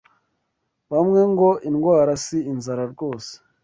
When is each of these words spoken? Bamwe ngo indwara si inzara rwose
Bamwe 0.91 1.21
ngo 1.31 1.49
indwara 1.69 2.11
si 2.23 2.37
inzara 2.51 2.83
rwose 2.93 3.31